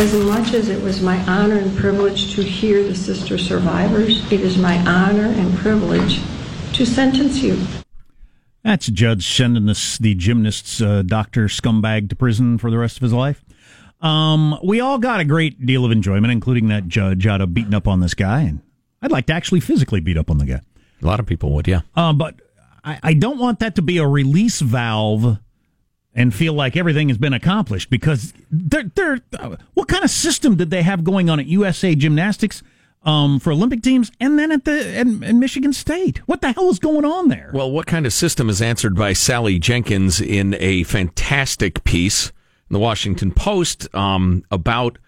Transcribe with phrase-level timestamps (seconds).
[0.00, 4.40] As much as it was my honor and privilege to hear the sister survivors, it
[4.40, 6.22] is my honor and privilege
[6.72, 7.62] to sentence you.
[8.64, 12.96] That's a judge sending this, the gymnast's uh, doctor scumbag to prison for the rest
[12.96, 13.44] of his life.
[14.00, 17.74] Um, we all got a great deal of enjoyment, including that judge, out of beating
[17.74, 18.40] up on this guy.
[18.40, 18.62] And
[19.02, 20.62] I'd like to actually physically beat up on the guy.
[21.02, 21.82] A lot of people would, yeah.
[21.94, 22.40] Uh, but
[22.82, 25.36] I, I don't want that to be a release valve
[26.14, 30.56] and feel like everything has been accomplished because they're, they're, uh, what kind of system
[30.56, 32.62] did they have going on at USA Gymnastics
[33.02, 36.18] um, for Olympic teams and then at the at, at Michigan State?
[36.26, 37.50] What the hell is going on there?
[37.54, 42.74] Well, what kind of system is answered by Sally Jenkins in a fantastic piece in
[42.74, 44.98] the Washington Post um, about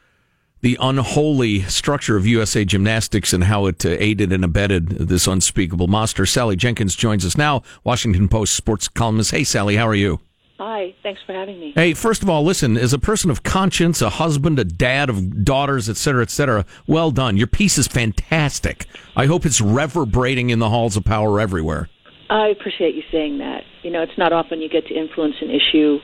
[0.60, 5.88] the unholy structure of USA Gymnastics and how it uh, aided and abetted this unspeakable
[5.88, 6.24] monster.
[6.24, 9.32] Sally Jenkins joins us now, Washington Post sports columnist.
[9.32, 10.20] Hey, Sally, how are you?
[10.64, 11.72] Hi, thanks for having me.
[11.74, 15.44] Hey, first of all, listen, as a person of conscience, a husband, a dad of
[15.44, 17.36] daughters, et cetera, et cetera, well done.
[17.36, 18.86] Your piece is fantastic.
[19.16, 21.88] I hope it's reverberating in the halls of power everywhere.
[22.30, 23.64] I appreciate you saying that.
[23.82, 25.98] You know, it's not often you get to influence an issue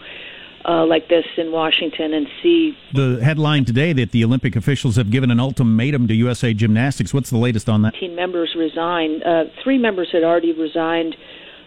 [0.64, 2.76] uh, like this in Washington and see.
[2.94, 7.14] The headline today that the Olympic officials have given an ultimatum to USA Gymnastics.
[7.14, 7.94] What's the latest on that?
[7.94, 9.22] 18 members resigned.
[9.22, 11.14] Uh, three members had already resigned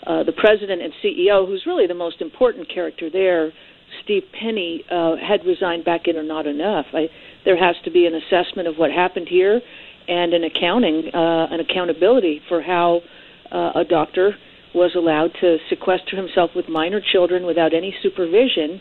[0.05, 3.51] uh, the president and CEO, who's really the most important character there,
[4.03, 6.85] Steve Penny, uh, had resigned back in or not enough.
[6.93, 7.07] I,
[7.45, 9.61] there has to be an assessment of what happened here
[10.07, 13.01] and an accounting, uh, an accountability for how
[13.51, 14.35] uh, a doctor
[14.73, 18.79] was allowed to sequester himself with minor children without any supervision.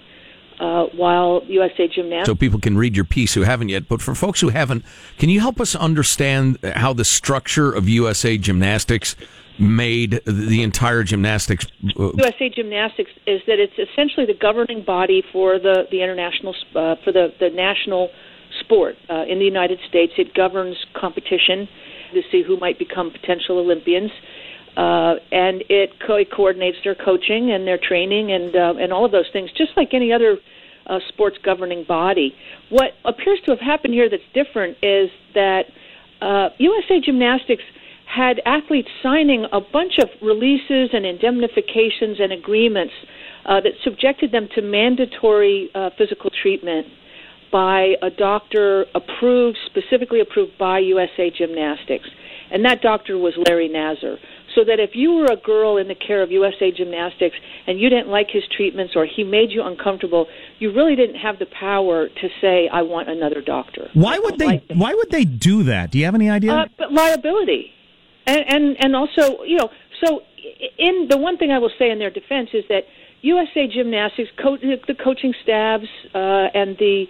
[0.60, 2.26] Uh, while USA Gymnastics.
[2.26, 3.88] So people can read your piece who haven't yet.
[3.88, 4.84] But for folks who haven't,
[5.16, 9.16] can you help us understand how the structure of USA Gymnastics
[9.60, 11.66] made the entire gymnastics.
[11.82, 16.96] USA uh, Gymnastics is that it's essentially the governing body for the the international uh,
[17.04, 18.08] for the the national
[18.60, 20.12] sport uh, in the United States.
[20.16, 21.68] It governs competition
[22.14, 24.10] to see who might become potential Olympians.
[24.76, 29.04] Uh, and it, co- it coordinates their coaching and their training and uh, and all
[29.04, 30.38] of those things, just like any other
[30.90, 32.34] uh, sports governing body.
[32.68, 35.62] What appears to have happened here that's different is that
[36.20, 37.62] uh, USA Gymnastics
[38.06, 42.92] had athletes signing a bunch of releases and indemnifications and agreements
[43.46, 46.86] uh, that subjected them to mandatory uh, physical treatment
[47.52, 52.08] by a doctor approved, specifically approved by USA Gymnastics.
[52.52, 54.16] And that doctor was Larry Nassar.
[54.54, 57.88] So that if you were a girl in the care of USA Gymnastics and you
[57.88, 60.26] didn't like his treatments or he made you uncomfortable,
[60.58, 64.46] you really didn't have the power to say, "I want another doctor." Why would they?
[64.46, 65.92] Like why would they do that?
[65.92, 66.52] Do you have any idea?
[66.52, 67.72] Uh, liability
[68.26, 69.70] and and and also you know
[70.04, 70.22] so
[70.78, 72.82] in the one thing I will say in their defense is that
[73.22, 77.04] USA Gymnastics co- the coaching staffs uh, and the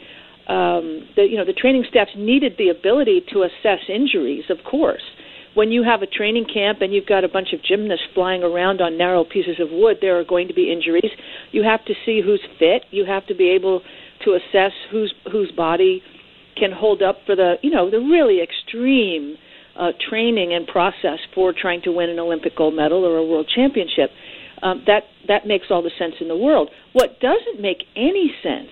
[0.48, 5.02] um, the you know the training staffs needed the ability to assess injuries of course
[5.54, 8.80] when you have a training camp and you've got a bunch of gymnasts flying around
[8.80, 11.10] on narrow pieces of wood, there are going to be injuries.
[11.50, 12.84] You have to see who's fit.
[12.90, 13.82] You have to be able
[14.24, 16.02] to assess whose whose body
[16.56, 19.36] can hold up for the you know the really extreme
[19.78, 23.50] uh, training and process for trying to win an Olympic gold medal or a world
[23.54, 24.10] championship.
[24.62, 26.70] Um, that that makes all the sense in the world.
[26.92, 28.70] What doesn't make any sense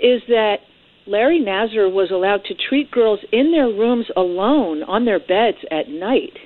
[0.00, 0.56] is that
[1.06, 5.88] Larry Nassar was allowed to treat girls in their rooms alone on their beds at
[5.88, 6.36] night.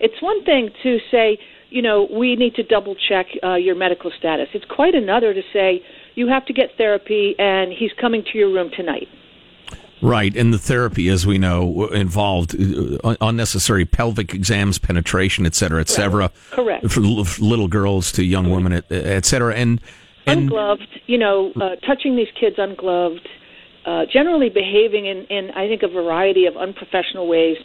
[0.00, 1.38] It's one thing to say,
[1.70, 4.48] you know, we need to double check uh, your medical status.
[4.54, 5.82] It's quite another to say
[6.14, 9.08] you have to get therapy and he's coming to your room tonight.
[10.02, 15.80] Right, and the therapy, as we know, involved uh, unnecessary pelvic exams, penetration, et cetera,
[15.80, 16.30] et cetera.
[16.50, 16.90] Correct.
[16.90, 19.80] For little girls to young women, et cetera, and,
[20.26, 21.00] and ungloved.
[21.06, 23.26] You know, uh, touching these kids ungloved,
[23.86, 27.56] uh, generally behaving in, in, I think, a variety of unprofessional ways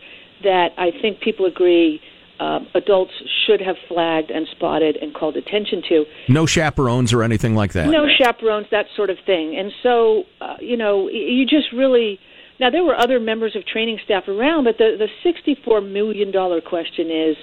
[0.43, 1.99] that I think people agree
[2.39, 3.11] um, adults
[3.45, 6.05] should have flagged and spotted and called attention to.
[6.27, 7.87] No chaperones or anything like that.
[7.87, 9.55] No chaperones, that sort of thing.
[9.57, 12.19] And so, uh, you know, you just really.
[12.59, 16.61] Now there were other members of training staff around, but the the sixty-four million dollar
[16.61, 17.35] question is: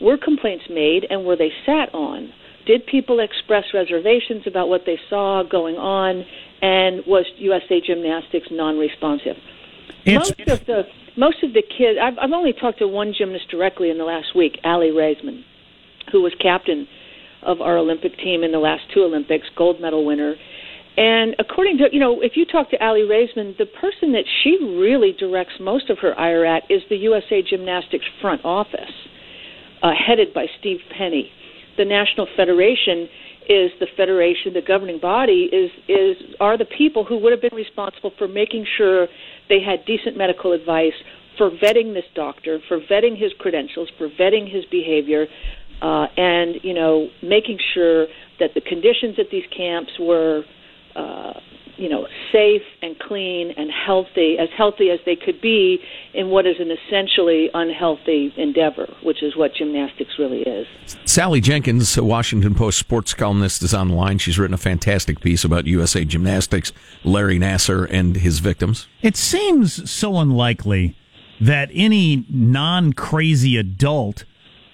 [0.00, 2.32] Were complaints made, and were they sat on?
[2.66, 6.24] Did people express reservations about what they saw going on?
[6.62, 9.36] And was USA Gymnastics non-responsive?
[10.04, 10.84] It's, Most of the
[11.16, 14.34] most of the kids, I've, I've only talked to one gymnast directly in the last
[14.34, 15.44] week, Aly Raisman,
[16.10, 16.88] who was captain
[17.42, 20.34] of our Olympic team in the last two Olympics, gold medal winner.
[20.96, 24.58] And according to, you know, if you talk to Aly Raisman, the person that she
[24.60, 28.94] really directs most of her ire at is the USA Gymnastics front office,
[29.82, 31.30] uh, headed by Steve Penny.
[31.76, 33.08] The National Federation
[33.48, 37.54] is the federation, the governing body, is is are the people who would have been
[37.54, 39.06] responsible for making sure
[39.48, 40.94] they had decent medical advice,
[41.36, 45.26] for vetting this doctor, for vetting his credentials, for vetting his behavior,
[45.82, 48.06] uh, and you know making sure
[48.40, 50.42] that the conditions at these camps were.
[50.96, 51.32] Uh,
[51.76, 55.80] you know, safe and clean and healthy, as healthy as they could be
[56.12, 60.66] in what is an essentially unhealthy endeavor, which is what gymnastics really is.
[61.04, 64.18] Sally Jenkins, a Washington Post sports columnist, is on the line.
[64.18, 66.72] She's written a fantastic piece about USA Gymnastics,
[67.02, 68.86] Larry Nassar, and his victims.
[69.02, 70.96] It seems so unlikely
[71.40, 74.24] that any non crazy adult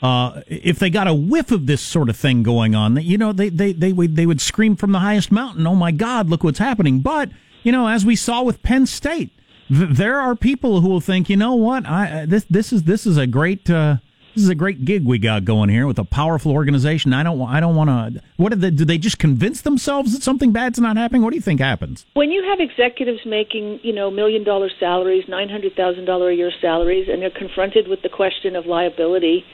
[0.02, 3.32] uh, if they got a whiff of this sort of thing going on, you know,
[3.32, 6.42] they, they, they, would, they would scream from the highest mountain, oh my God, look
[6.42, 7.00] what's happening.
[7.00, 7.30] But,
[7.62, 9.30] you know, as we saw with Penn State,
[9.68, 13.06] th- there are people who will think, you know what, I, this, this is, this
[13.06, 13.96] is a great, uh,
[14.34, 17.12] this is a great gig we got going here with a powerful organization.
[17.12, 18.22] I don't, I don't want to.
[18.36, 18.84] What did they, do?
[18.84, 21.22] They just convince themselves that something bad's not happening.
[21.22, 25.24] What do you think happens when you have executives making, you know, million dollar salaries,
[25.28, 29.44] nine hundred thousand dollar a year salaries, and they're confronted with the question of liability?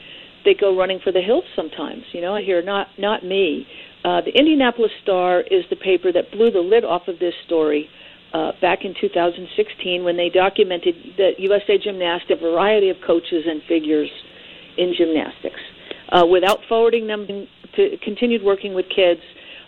[0.47, 2.03] They go running for the hills sometimes.
[2.13, 3.67] You know, I hear not not me.
[4.05, 7.89] Uh, the Indianapolis Star is the paper that blew the lid off of this story
[8.33, 13.61] uh, back in 2016 when they documented that USA Gymnastics, a variety of coaches and
[13.67, 14.09] figures
[14.77, 15.59] in gymnastics,
[16.13, 17.27] uh, without forwarding them
[17.75, 19.21] to continued working with kids.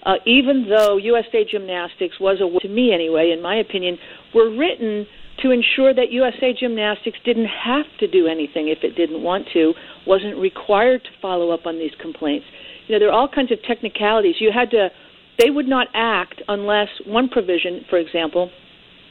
[0.05, 3.97] Uh, even though USA Gymnastics was a, to me anyway, in my opinion,
[4.33, 5.05] were written
[5.41, 9.73] to ensure that USA Gymnastics didn't have to do anything if it didn't want to,
[10.05, 12.45] wasn't required to follow up on these complaints.
[12.87, 14.35] You know, there are all kinds of technicalities.
[14.39, 14.89] You had to,
[15.37, 18.49] they would not act unless one provision, for example,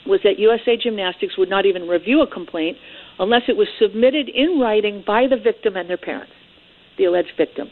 [0.07, 2.77] was that USA Gymnastics would not even review a complaint
[3.19, 6.33] unless it was submitted in writing by the victim and their parents,
[6.97, 7.69] the alleged victim.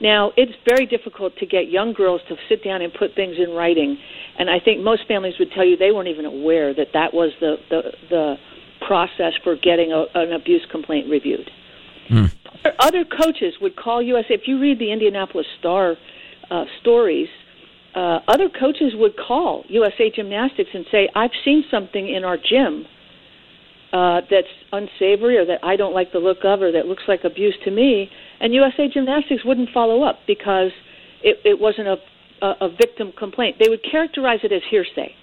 [0.00, 3.54] Now, it's very difficult to get young girls to sit down and put things in
[3.54, 3.96] writing,
[4.38, 7.32] and I think most families would tell you they weren't even aware that that was
[7.40, 8.34] the the, the
[8.86, 11.50] process for getting a, an abuse complaint reviewed.
[12.10, 12.30] Mm.
[12.78, 14.34] Other coaches would call USA.
[14.34, 15.96] If you read the Indianapolis Star
[16.50, 17.28] uh, stories,
[17.94, 22.86] uh, other coaches would call USA Gymnastics and say, "I've seen something in our gym
[23.96, 27.24] uh, that's unsavory, or that I don't like the look of, or that looks like
[27.24, 28.10] abuse to me."
[28.40, 30.72] And USA Gymnastics wouldn't follow up because
[31.22, 31.96] it, it wasn't a,
[32.42, 33.56] a, a victim complaint.
[33.58, 35.14] They would characterize it as hearsay.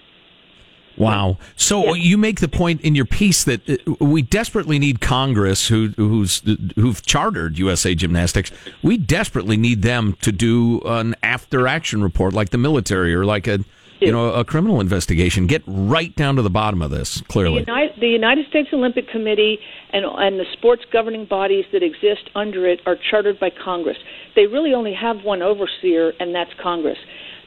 [0.96, 1.38] Wow.
[1.56, 5.88] So you make the point in your piece that uh, we desperately need Congress, who,
[5.96, 6.42] who's
[6.76, 8.52] who've chartered USA Gymnastics.
[8.82, 13.46] We desperately need them to do an after action report, like the military or like
[13.46, 13.60] a
[14.00, 15.46] you know a criminal investigation.
[15.46, 17.22] Get right down to the bottom of this.
[17.28, 19.58] Clearly, the United, the United States Olympic Committee
[19.92, 23.96] and and the sports governing bodies that exist under it are chartered by Congress.
[24.36, 26.98] They really only have one overseer, and that's Congress.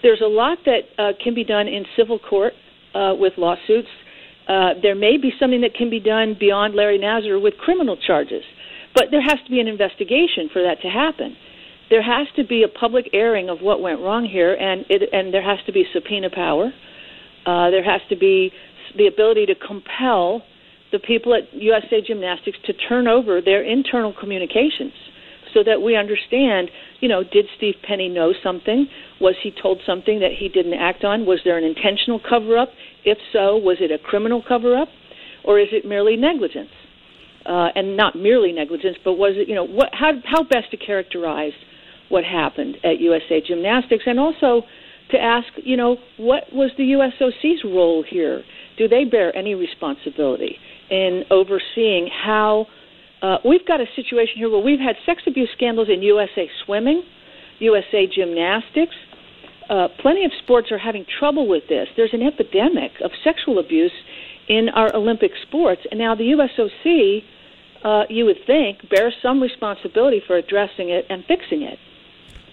[0.01, 2.53] There's a lot that uh, can be done in civil court
[2.94, 3.89] uh, with lawsuits.
[4.47, 8.44] Uh, there may be something that can be done beyond Larry Nassar with criminal charges,
[8.95, 11.35] but there has to be an investigation for that to happen
[11.89, 15.33] there has to be a public airing of what went wrong here, and it, and
[15.33, 16.71] there has to be subpoena power.
[17.45, 18.51] Uh, there has to be
[18.97, 20.44] the ability to compel
[20.91, 24.94] the people at USA Gymnastics to turn over their internal communications
[25.53, 28.87] so that we understand, you know, did Steve Penny know something?
[29.19, 31.25] Was he told something that he didn't act on?
[31.25, 32.69] Was there an intentional cover up?
[33.06, 34.89] If so, was it a criminal cover up?
[35.44, 36.69] Or is it merely negligence?
[37.45, 40.77] Uh, and not merely negligence, but was it, you know, what, how, how best to
[40.77, 41.53] characterize
[42.09, 44.64] what happened at USA Gymnastics, and also
[45.11, 48.44] to ask, you know, what was the USOC's role here?
[48.78, 50.57] Do they bear any responsibility
[50.90, 52.68] in overseeing how
[53.21, 57.04] uh, we've got a situation here where we've had sex abuse scandals in USA Swimming,
[57.59, 58.95] USA Gymnastics.
[59.69, 61.87] Uh, plenty of sports are having trouble with this.
[61.97, 63.92] There's an epidemic of sexual abuse
[64.47, 67.23] in our Olympic sports, and now the USOC,
[67.83, 71.80] uh, you would think, bears some responsibility for addressing it and fixing it.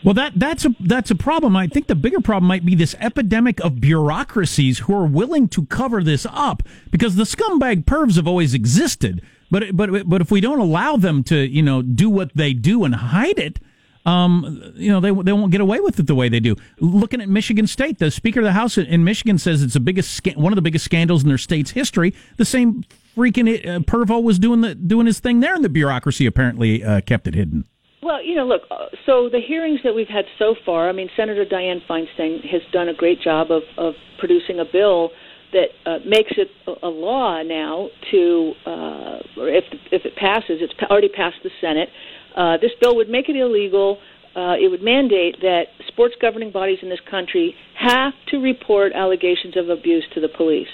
[0.05, 1.57] Well, that that's a that's a problem.
[1.57, 5.65] I think the bigger problem might be this epidemic of bureaucracies who are willing to
[5.67, 9.23] cover this up because the scumbag pervs have always existed.
[9.51, 12.85] But but but if we don't allow them to you know do what they do
[12.85, 13.61] and hide it,
[14.05, 16.55] um, you know they they won't get away with it the way they do.
[16.81, 20.21] Looking at Michigan State, the Speaker of the House in Michigan says it's the biggest
[20.37, 22.15] one of the biggest scandals in their state's history.
[22.37, 22.85] The same
[23.17, 27.01] freaking uh, pervo was doing the doing his thing there, and the bureaucracy apparently uh,
[27.01, 27.65] kept it hidden.
[28.05, 31.09] Well, you know, look, uh, so the hearings that we've had so far, I mean,
[31.17, 35.11] Senator Dianne Feinstein has done a great job of, of producing a bill
[35.53, 40.59] that uh, makes it a, a law now to, uh, or if, if it passes,
[40.61, 41.89] it's already passed the Senate.
[42.37, 43.99] Uh, this bill would make it illegal
[44.37, 49.57] uh, it would mandate that sports governing bodies in this country have to report allegations
[49.57, 50.69] of abuse to the police.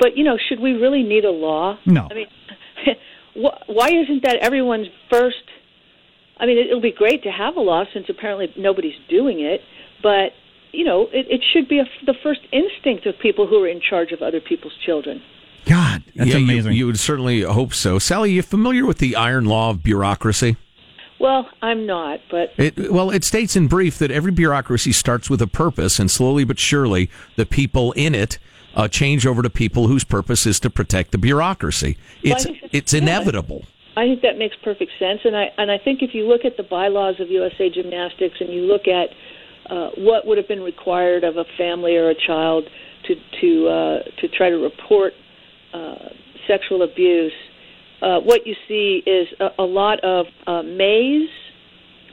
[0.00, 1.78] But you know, should we really need a law?
[1.86, 2.08] No.
[2.10, 2.26] I mean,
[3.66, 5.36] why isn't that everyone's first?
[6.38, 9.60] I mean, it, it'll be great to have a law since apparently nobody's doing it,
[10.02, 10.32] but
[10.72, 13.80] you know, it, it should be a, the first instinct of people who are in
[13.80, 15.22] charge of other people's children.
[15.64, 16.72] God, that's yeah, you- amazing.
[16.74, 17.98] You, would certainly hope so.
[17.98, 20.56] Sally, you familiar with the iron law of bureaucracy?
[21.18, 25.40] Well, I'm not, but It, well, it states in brief that every bureaucracy starts with
[25.40, 28.38] a purpose, and slowly but surely, the people in it
[28.74, 31.96] uh, change over to people whose purpose is to protect the bureaucracy.
[32.22, 33.64] It's Well, I think- it's yeah, inevitable.
[33.96, 36.56] I think that makes perfect sense, and I and I think if you look at
[36.56, 39.08] the bylaws of USA Gymnastics and you look at
[39.70, 42.64] uh, what would have been required of a family or a child
[43.06, 45.14] to to uh, to try to report
[45.72, 46.10] uh,
[46.46, 47.32] sexual abuse,
[48.02, 51.28] uh, what you see is a, a lot of uh, mays.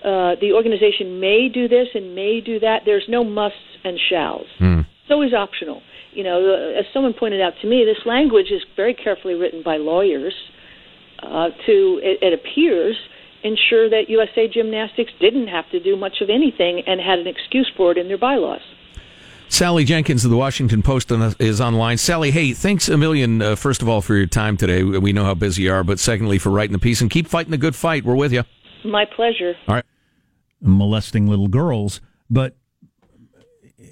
[0.03, 2.81] Uh, the organization may do this and may do that.
[2.85, 4.47] There's no musts and shalls.
[4.79, 5.81] It's always optional.
[6.13, 9.63] You know, uh, as someone pointed out to me, this language is very carefully written
[9.63, 10.33] by lawyers
[11.21, 12.95] uh, to, it, it appears,
[13.43, 17.69] ensure that USA Gymnastics didn't have to do much of anything and had an excuse
[17.75, 18.61] for it in their bylaws.
[19.49, 21.97] Sally Jenkins of the Washington Post on- is online.
[21.97, 24.81] Sally, hey, thanks a million, uh, first of all, for your time today.
[24.83, 27.51] We know how busy you are, but secondly, for writing the piece and keep fighting
[27.51, 28.03] the good fight.
[28.03, 28.43] We're with you.
[28.83, 29.53] My pleasure.
[29.67, 29.85] All right.
[30.59, 32.55] molesting little girls, but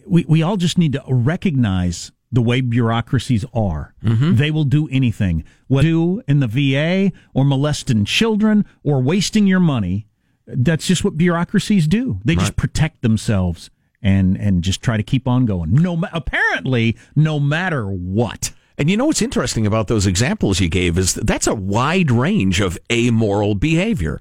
[0.07, 3.93] we we all just need to recognize the way bureaucracies are.
[4.03, 4.35] Mm-hmm.
[4.35, 9.59] They will do anything, whether do in the VA or molesting children or wasting your
[9.59, 10.07] money.
[10.47, 12.19] That's just what bureaucracies do.
[12.25, 13.69] They just protect themselves
[14.01, 15.73] and and just try to keep on going.
[15.73, 18.51] No, ma- apparently, no matter what.
[18.77, 22.09] And you know what's interesting about those examples you gave is that that's a wide
[22.09, 24.19] range of amoral behavior,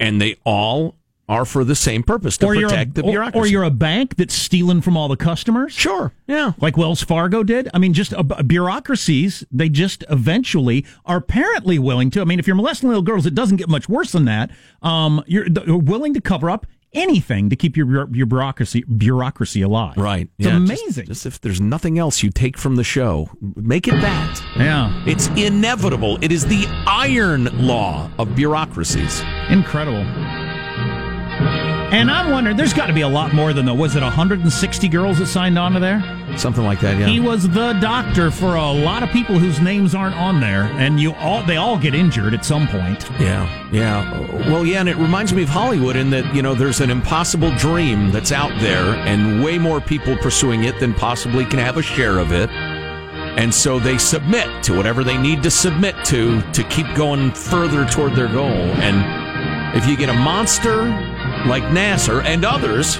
[0.00, 0.96] and they all
[1.30, 3.38] are for the same purpose to or protect a, the bureaucracy.
[3.38, 5.72] or you're a bank that's stealing from all the customers.
[5.72, 6.52] sure, yeah.
[6.60, 7.68] like Wells Fargo did.
[7.72, 12.20] I mean, just uh, bureaucracies, they just eventually are apparently willing to.
[12.20, 14.50] I mean, if you're molesting little girls, it doesn't get much worse than that.
[14.82, 19.96] Um, you're, you're willing to cover up anything to keep your your bureaucracy bureaucracy alive.
[19.96, 20.28] Right.
[20.38, 21.06] It's Yeah, just- amazing.
[21.06, 24.42] Just, if there's nothing else you take from the show, make it that.
[24.56, 26.18] yeah, It's inevitable.
[26.20, 29.22] It is the iron law of bureaucracies.
[29.48, 30.04] incredible.
[31.92, 33.74] And I'm wondering, there's got to be a lot more than the.
[33.74, 36.00] Was it 160 girls that signed on to there?
[36.38, 37.08] Something like that, yeah.
[37.08, 41.00] He was the doctor for a lot of people whose names aren't on there, and
[41.00, 43.10] you all they all get injured at some point.
[43.18, 44.48] Yeah, yeah.
[44.48, 47.50] Well, yeah, and it reminds me of Hollywood in that, you know, there's an impossible
[47.56, 51.82] dream that's out there and way more people pursuing it than possibly can have a
[51.82, 52.50] share of it.
[52.50, 57.84] And so they submit to whatever they need to submit to to keep going further
[57.84, 58.48] toward their goal.
[58.48, 60.82] And if you get a monster
[61.46, 62.98] like Nassar and others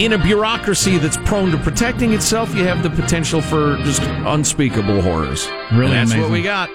[0.00, 5.02] in a bureaucracy that's prone to protecting itself, you have the potential for just unspeakable
[5.02, 5.48] horrors.
[5.72, 6.70] Really And that's what we got.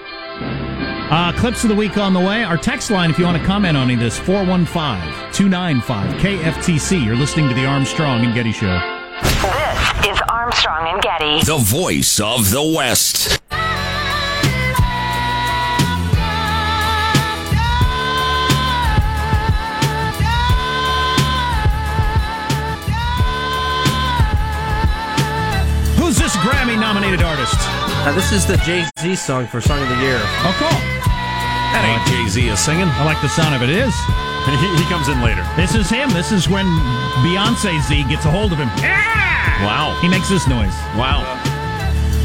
[1.10, 2.44] Uh, clips of the week on the way.
[2.44, 7.04] Our text line, if you want to comment on any of this, 415 295 KFTC.
[7.04, 8.78] You're listening to The Armstrong and Getty Show.
[9.22, 11.44] This is Armstrong and Getty.
[11.44, 13.43] The voice of the West.
[26.84, 27.56] Nominated artist?
[28.04, 30.20] Uh, this is the Jay Z song for Song of the Year.
[30.44, 30.76] Oh, cool.
[31.72, 32.84] That ain't Jay Z is singing.
[33.00, 33.72] I like the sound of it.
[33.72, 33.96] It is.
[34.44, 35.40] He, he comes in later.
[35.56, 36.12] This is him.
[36.12, 36.68] This is when
[37.24, 38.68] Beyonce Z gets a hold of him.
[39.64, 39.96] Wow.
[40.04, 40.76] He makes this noise.
[41.00, 41.24] Wow.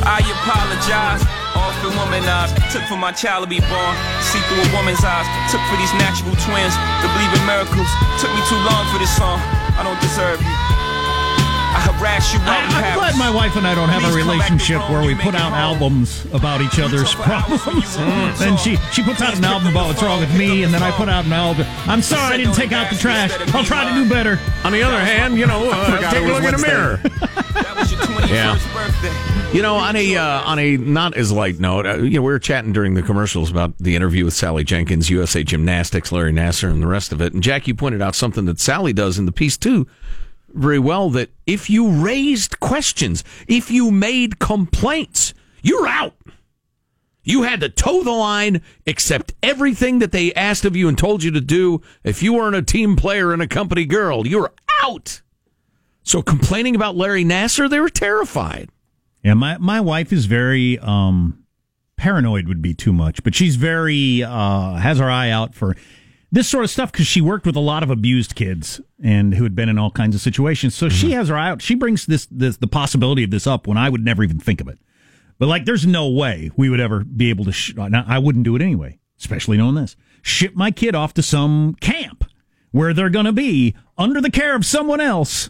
[0.03, 1.23] I apologize.
[1.55, 3.95] Often womanized, took for my child to be born.
[4.19, 7.87] See through a woman's eyes, took for these natural twins to believe in miracles.
[8.19, 9.39] Took me too long for this song.
[9.79, 10.78] I don't deserve you.
[11.99, 14.07] I harass you while I, we I'm glad my wife and I don't have a
[14.07, 15.81] Please come relationship where we put out home.
[15.81, 17.97] albums about each other's talk for hours when you problems.
[17.97, 20.73] want to and she she puts out an album about what's wrong with me, and
[20.73, 21.65] then I put out an album.
[21.87, 23.31] I'm sorry I didn't take out the trash.
[23.53, 24.39] I'll try to do better.
[24.63, 26.97] On the other hand, you know, uh, take a was look in the mirror.
[27.53, 29.53] That was your 21st Yeah.
[29.53, 32.31] You know, on a uh, on a not as light note, uh, you know, we
[32.31, 36.69] were chatting during the commercials about the interview with Sally Jenkins, USA Gymnastics, Larry Nassar,
[36.71, 37.33] and the rest of it.
[37.33, 39.87] And Jack, you pointed out something that Sally does in the piece too,
[40.53, 41.09] very well.
[41.09, 46.15] That if you raised questions, if you made complaints, you're out.
[47.23, 51.21] You had to toe the line, accept everything that they asked of you and told
[51.21, 51.81] you to do.
[52.03, 54.51] If you weren't a team player and a company girl, you're
[54.83, 55.21] out.
[56.01, 58.69] So complaining about Larry Nassar, they were terrified.
[59.23, 61.43] Yeah, my my wife is very um
[61.97, 65.75] paranoid would be too much, but she's very uh has her eye out for
[66.31, 69.43] this sort of stuff because she worked with a lot of abused kids and who
[69.43, 70.75] had been in all kinds of situations.
[70.75, 71.17] So she mm-hmm.
[71.17, 71.61] has her out.
[71.61, 74.61] She brings this, this the possibility of this up when I would never even think
[74.61, 74.77] of it.
[75.39, 77.51] But like, there's no way we would ever be able to.
[77.51, 79.95] Sh- uh, now, I wouldn't do it anyway, especially knowing this.
[80.21, 82.25] Ship my kid off to some camp
[82.71, 85.49] where they're going to be under the care of someone else.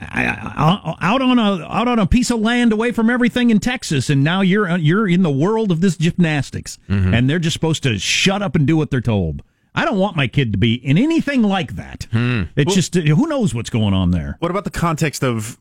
[0.00, 3.58] I- I- Out on a out on a piece of land away from everything in
[3.58, 7.14] Texas, and now you're uh, you're in the world of this gymnastics, mm-hmm.
[7.14, 9.42] and they're just supposed to shut up and do what they're told.
[9.74, 12.06] I don't want my kid to be in anything like that.
[12.12, 12.42] Hmm.
[12.56, 14.36] It's just who knows what's going on there.
[14.38, 15.58] What about the context of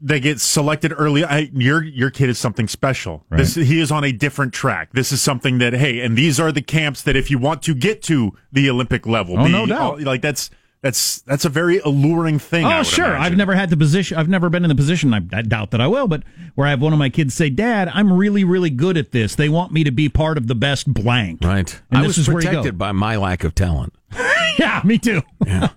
[0.00, 1.24] they get selected early?
[1.24, 3.24] I, your your kid is something special.
[3.30, 4.90] This he is on a different track.
[4.92, 7.74] This is something that hey, and these are the camps that if you want to
[7.74, 10.00] get to the Olympic level, Oh, be- no doubt.
[10.00, 10.50] like that's
[10.84, 12.66] that's that's a very alluring thing.
[12.66, 13.06] Oh, would sure.
[13.06, 13.22] imagine.
[13.22, 14.18] I've never had the position.
[14.18, 15.14] I've never been in the position.
[15.14, 16.24] I, I doubt that I will, but
[16.56, 19.34] where I have one of my kids say, "Dad, I'm really, really good at this.
[19.34, 21.80] They want me to be part of the best blank." Right.
[21.90, 22.56] And I this was is where you go.
[22.58, 23.94] protected by my lack of talent.
[24.58, 25.22] yeah, me too.
[25.46, 25.68] Yeah.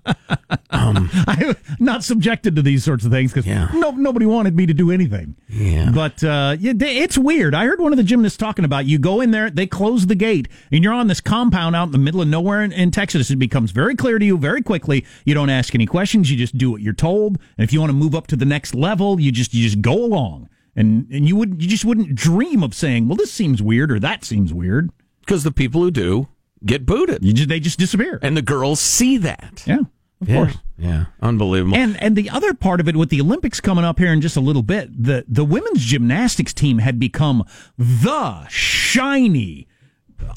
[0.70, 3.70] Um, I'm not subjected to these sorts of things because Yeah.
[3.74, 5.36] no, nobody wanted me to do anything.
[5.50, 5.92] Yeah.
[5.94, 7.56] But uh, it's weird.
[7.56, 10.16] I heard one of the gymnasts talking about you go in there, they close the
[10.16, 13.30] gate, and you're on this compound out in the middle of nowhere in, in Texas.
[13.32, 15.06] It becomes very clear to you very quickly.
[15.26, 16.30] You don't ask any questions.
[16.32, 17.38] You just do what you're told.
[17.58, 19.82] And if you want to move up to the next level, you just you just
[19.82, 20.50] go along.
[20.76, 24.00] And and you would you just wouldn't dream of saying, well, this seems weird or
[24.00, 24.92] that seems weird.
[25.22, 26.28] Because the people who do
[26.66, 27.22] get booted.
[27.22, 28.20] Just, they just disappear.
[28.22, 29.64] And the girls see that.
[29.66, 29.80] Yeah,
[30.22, 30.36] of yeah.
[30.36, 30.58] course.
[30.78, 31.06] Yeah.
[31.22, 31.76] Unbelievable.
[31.76, 34.38] And and the other part of it with the Olympics coming up here in just
[34.38, 37.44] a little bit, the the women's gymnastics team had become
[37.78, 39.68] the shiny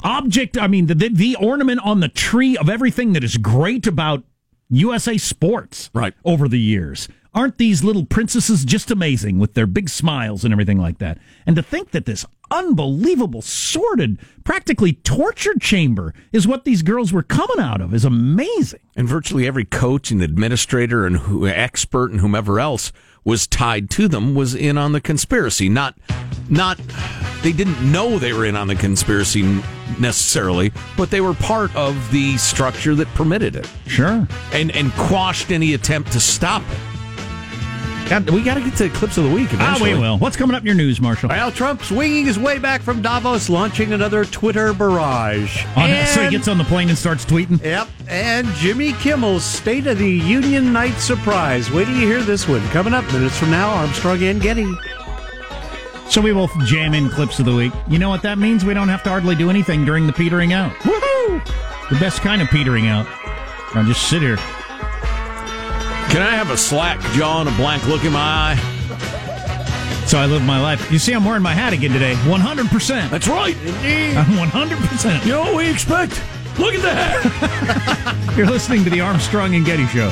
[0.03, 0.57] object.
[0.57, 4.23] I mean, the the, the ornament on the tree of everything that is great about
[4.69, 5.89] USA sports.
[5.93, 6.13] Right.
[6.25, 7.07] over the years.
[7.33, 11.17] Aren't these little princesses just amazing with their big smiles and everything like that?
[11.45, 17.23] And to think that this unbelievable, sordid, practically torture chamber is what these girls were
[17.23, 18.81] coming out of is amazing.
[18.97, 22.91] and virtually every coach and administrator and who, expert and whomever else
[23.23, 25.69] was tied to them was in on the conspiracy.
[25.69, 25.97] Not,
[26.49, 26.77] not,
[27.43, 29.43] they didn't know they were in on the conspiracy
[30.01, 34.27] necessarily, but they were part of the structure that permitted it Sure.
[34.51, 36.77] and and quashed any attempt to stop it.
[38.11, 39.47] God, we got to get to clips of the week.
[39.53, 40.17] Ah, we will.
[40.17, 41.29] What's coming up in your news, Marshall?
[41.29, 45.63] Well, Trump's winging his way back from Davos, launching another Twitter barrage.
[45.77, 47.63] On- so he gets on the plane and starts tweeting.
[47.63, 51.71] Yep, and Jimmy Kimmel's State of the Union night surprise.
[51.71, 52.59] Wait till you hear this one.
[52.71, 54.69] Coming up minutes from now, Armstrong and Getty.
[56.09, 57.71] So we will jam in clips of the week.
[57.87, 58.65] You know what that means?
[58.65, 60.73] We don't have to hardly do anything during the petering out.
[60.79, 61.89] Woohoo!
[61.89, 63.07] The best kind of petering out.
[63.73, 64.37] I'll just sit here.
[66.11, 70.05] Can I have a slack jaw and a blank look in my eye?
[70.07, 70.91] So I live my life.
[70.91, 72.15] You see, I'm wearing my hat again today.
[72.15, 73.09] 100%.
[73.09, 73.55] That's right.
[73.55, 75.25] I'm 100%.
[75.25, 76.21] You know what we expect?
[76.59, 78.33] Look at that.
[78.37, 80.09] You're listening to the Armstrong and Getty Show.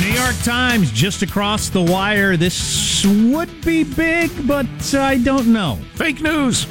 [0.00, 2.38] New York Times just across the wire.
[2.38, 5.78] This would be big, but I don't know.
[5.94, 6.66] Fake news.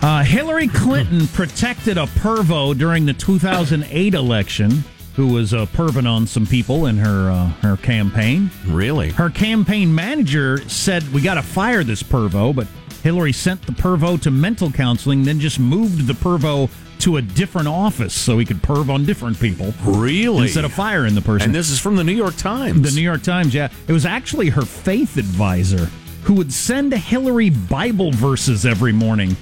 [0.00, 4.84] Uh, Hillary Clinton protected a pervo during the 2008 election
[5.14, 8.50] who was uh, perving on some people in her uh, her campaign.
[8.66, 9.10] Really?
[9.10, 12.68] Her campaign manager said, We got to fire this pervo, but
[13.02, 17.66] Hillary sent the pervo to mental counseling, then just moved the pervo to a different
[17.68, 20.42] office so he could perv on different people Really?
[20.44, 21.46] instead of firing the person.
[21.46, 22.82] and this is from the New York Times.
[22.82, 23.68] the New York Times, yeah.
[23.86, 25.86] It was actually her faith advisor
[26.24, 29.36] who would send Hillary Bible verses every morning.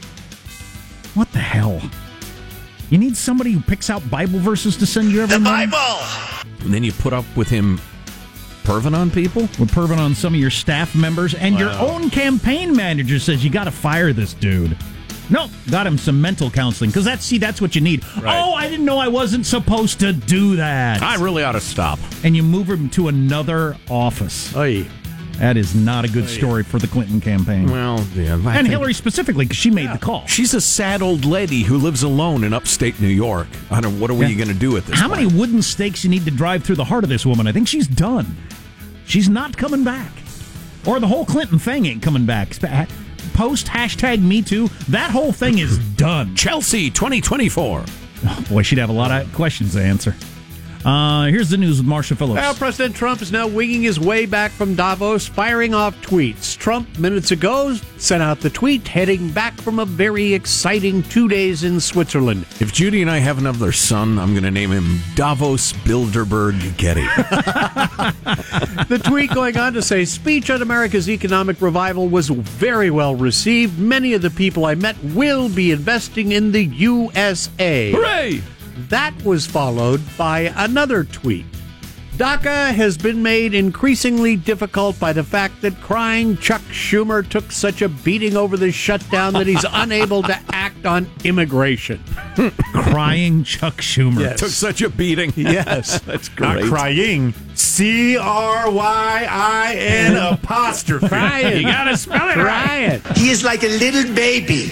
[1.17, 1.81] What the hell?
[2.91, 5.73] You need somebody who picks out Bible verses to send you every morning?
[6.61, 7.81] and then you put up with him
[8.63, 9.43] perving on people?
[9.59, 13.51] We're perving on some of your staff members, and your own campaign manager says you
[13.51, 14.77] got to fire this dude.
[15.29, 18.05] No, got him some mental counseling because that's see that's what you need.
[18.23, 18.41] Right.
[18.41, 21.03] Oh, I didn't know I wasn't supposed to do that.
[21.03, 21.99] I really ought to stop.
[22.23, 24.55] and you move him to another office.
[24.55, 24.87] Oy.
[25.39, 27.67] That is not a good story for the Clinton campaign.
[27.71, 28.33] Well, yeah.
[28.33, 30.27] I and think- Hillary specifically because she made the call.
[30.27, 33.47] She's a sad old lady who lives alone in upstate New York.
[33.71, 34.01] I don't.
[34.01, 34.35] What are we Yeah.
[34.37, 34.99] going to do with this?
[34.99, 35.23] How point?
[35.25, 37.47] many wooden stakes you need to drive through the heart of this woman?
[37.47, 38.37] I think she's done.
[39.07, 40.11] She's not coming back.
[40.87, 42.55] Or the whole Clinton thing ain't coming back.
[42.57, 42.89] Sp-
[43.35, 44.69] Post hashtag Me Too.
[44.89, 46.35] That whole thing is done.
[46.35, 47.85] Chelsea 2024.
[48.49, 50.15] Boy, she'd have a lot of questions to answer.
[50.87, 52.41] Uh, here's the news with Marshall Phillips.
[52.41, 56.57] Well, President Trump is now winging his way back from Davos, firing off tweets.
[56.57, 61.65] Trump, minutes ago, sent out the tweet heading back from a very exciting two days
[61.65, 62.47] in Switzerland.
[62.61, 67.01] If Judy and I have another son, I'm going to name him Davos Bilderberg Getty.
[68.89, 73.77] the tweet going on to say, speech on America's economic revival was very well received.
[73.77, 77.91] Many of the people I met will be investing in the USA.
[77.91, 78.41] Hooray!
[78.77, 81.47] That was followed by another tweet.
[82.17, 87.83] DACA has been made increasingly difficult by the fact that crying Chuck Schumer took such
[87.83, 92.03] a beating over the shutdown that he's unable to act on immigration.
[92.73, 94.21] Crying Chuck Schumer.
[94.21, 94.41] Yes.
[94.41, 95.33] Took such a beating.
[95.37, 96.01] Yes.
[96.07, 96.47] That's great.
[96.49, 96.71] Not great.
[96.71, 97.35] crying.
[97.55, 101.09] C R Y I N apostrophe.
[101.09, 101.59] Crying.
[101.59, 103.03] You gotta spell it Crying.
[103.15, 104.71] He is like a little baby.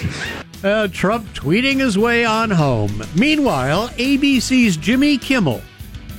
[0.63, 3.03] Uh, Trump tweeting his way on home.
[3.15, 5.61] Meanwhile, ABC's Jimmy Kimmel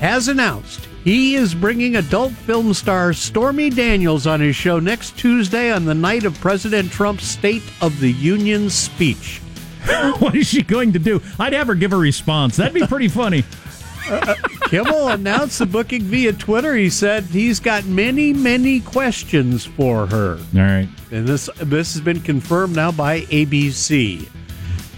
[0.01, 5.73] has announced he is bringing adult film star Stormy Daniels on his show next Tuesday
[5.73, 9.41] on the night of President Trump's State of the Union speech.
[10.19, 11.23] what is she going to do?
[11.39, 12.57] I'd have her give a response.
[12.57, 13.45] That'd be pretty funny.
[14.69, 16.75] Kimmel announced the booking via Twitter.
[16.75, 20.39] He said he's got many, many questions for her.
[20.55, 20.89] All right.
[21.11, 24.29] And this this has been confirmed now by ABC.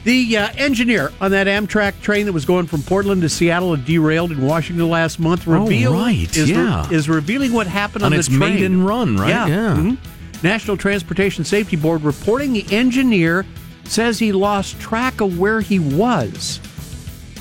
[0.04, 3.84] The uh, engineer on that Amtrak train that was going from Portland to Seattle and
[3.84, 6.88] derailed in Washington last month revealed right, is, yeah.
[6.90, 8.38] is revealing what happened on, On the its train.
[8.38, 9.28] maiden run, right?
[9.28, 9.46] Yeah.
[9.46, 9.76] Yeah.
[9.76, 9.98] Mhm.
[10.42, 13.44] National Transportation Safety Board reporting the engineer
[13.84, 16.60] says he lost track of where he was.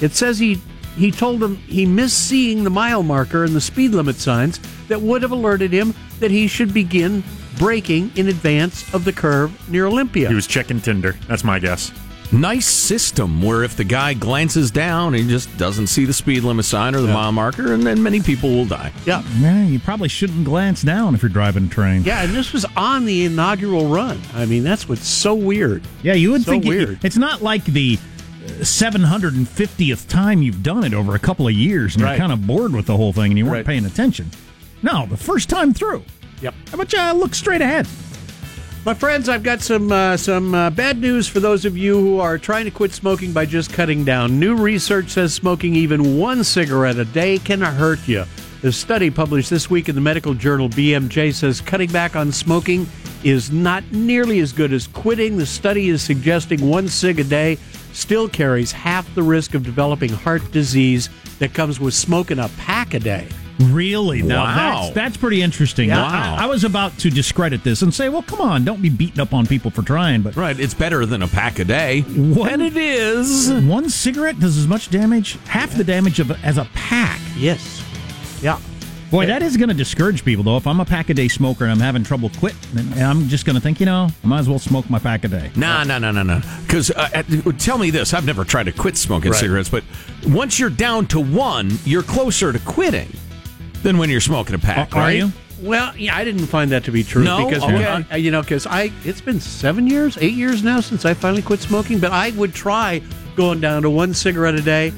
[0.02, 0.60] It says he
[0.98, 5.02] he told him he missed seeing the mile marker and the speed limit signs that
[5.02, 7.24] would have alerted him that he should begin
[7.58, 10.28] braking in advance of the curve near Olympia.
[10.30, 11.14] He was checking Tinder.
[11.28, 11.92] That's my guess.
[12.32, 16.66] Nice system where if the guy glances down, he just doesn't see the speed limit
[16.66, 18.92] sign or the mile marker, and then many people will die.
[19.06, 19.24] yeah.
[19.40, 22.04] Yeah, you probably shouldn't glance down if you're driving a train.
[22.04, 24.20] Yeah, and this was on the inaugural run.
[24.34, 25.84] I mean, that's what's so weird.
[26.04, 27.00] Yeah, you would So think it- weird.
[27.06, 27.98] it's not like the
[28.48, 32.12] 750th time you've done it over a couple of years and Right.
[32.12, 33.66] you're kind of bored with the whole thing and you weren't Right.
[33.66, 34.32] paying attention.
[34.82, 36.04] No, the first time through.
[36.42, 36.54] Yep.
[36.70, 37.88] How about you look straight ahead?
[38.86, 42.20] My friends, I've got some uh, some uh, bad news for those of you who
[42.20, 44.40] are trying to quit smoking by just cutting down.
[44.40, 48.24] New research says smoking even one cigarette a day can hurt you.
[48.62, 52.88] The study published this week in the medical journal BMJ says cutting back on smoking
[53.24, 55.38] is not nearly as good as quitting.
[55.38, 57.58] The study is suggesting one cig a day
[57.98, 62.94] still carries half the risk of developing heart disease that comes with smoking a pack
[62.94, 63.28] a day.
[63.60, 64.22] Really?
[64.22, 64.56] Now Wow.
[64.56, 65.90] that's that's pretty interesting.
[65.90, 66.04] Yeah.
[66.06, 69.20] I, I was about to discredit this and say, well, come on, don't be beating
[69.20, 72.02] up on people for trying, but Right, it's better than a pack a day.
[72.02, 72.52] What?
[72.54, 73.52] And it is.
[73.66, 77.20] one cigarette does as much damage, half the damage of as a pack.
[77.36, 77.84] Yes.
[78.44, 78.60] Yeah.
[79.10, 80.58] Boy, that is going to discourage people, though.
[80.58, 83.46] If I'm a pack a day smoker and I'm having trouble quit, then I'm just
[83.46, 85.50] going to think, you know, I might as well smoke my pack a day.
[85.56, 86.42] Nah, nah, nah, nah, nah.
[86.66, 89.40] Because uh, uh, tell me this: I've never tried to quit smoking Right.
[89.40, 89.84] cigarettes, but
[90.28, 93.10] once you're down to one, you're closer to quitting
[93.82, 94.94] than when you're smoking a pack.
[94.96, 95.18] Are right?
[95.18, 95.32] you?
[95.62, 97.46] Well, yeah, I didn't find that to be true No?
[97.48, 98.06] because Okay.
[98.12, 101.42] uh, you know, because I it's been seven years, eight years now since I finally
[101.42, 102.00] quit smoking.
[102.00, 103.02] But I would try
[103.36, 104.92] going down to one cigarette a day,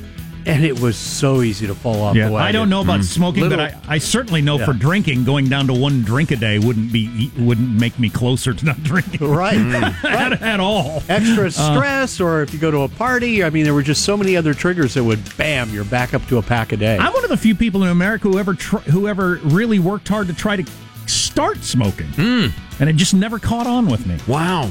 [0.49, 2.35] and it was so easy to fall off the wagon.
[2.35, 3.03] I don't know about mm.
[3.05, 4.65] smoking, but I, I certainly know Yeah.
[4.65, 8.53] for drinking, going down to one drink a day wouldn't be wouldn't make me closer
[8.53, 9.57] to not drinking Right,
[10.03, 11.03] at, at all.
[11.07, 13.43] extra uh, stress, or if you go to a party.
[13.43, 16.25] I mean, there were just so many other triggers that would bam, you're back up
[16.27, 16.97] to a pack a day.
[16.97, 20.07] I'm one of the few people in America who ever tr- who ever really worked
[20.07, 20.71] hard to try to
[21.07, 22.47] start smoking, hmm.
[22.79, 24.17] and it just never caught on with me.
[24.27, 24.69] Wow.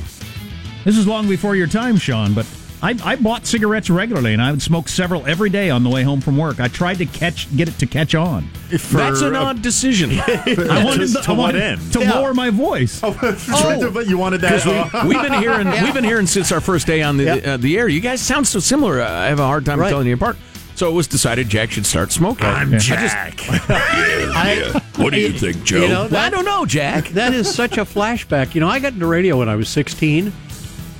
[0.84, 2.46] This is long before your time, Sean, but
[2.80, 6.04] I, I bought cigarettes regularly, and I would smoke several every day on the way
[6.04, 6.60] home from work.
[6.60, 8.48] I tried to catch get it to catch on.
[8.78, 10.10] For, That's an uh, odd decision.
[10.16, 11.92] I wanted to I what wanted end?
[11.94, 12.12] to Yeah.
[12.12, 13.00] lower my voice.
[13.04, 14.64] oh, you wanted that.
[14.64, 17.54] uh, we've been hearing we've been hearing since our first day on the Yeah.
[17.54, 17.88] uh, the air.
[17.88, 19.02] You guys sound so similar.
[19.02, 19.88] I have a hard time Right.
[19.88, 20.36] telling you apart.
[20.76, 22.46] So it was decided Jack should start smoking.
[22.46, 23.40] I'm Jack.
[23.48, 25.80] I- What do you think, Joe?
[25.82, 27.08] You know, that- I don't know, Jack.
[27.10, 28.54] that is such a flashback.
[28.54, 30.32] You know, I got into radio when I was 16,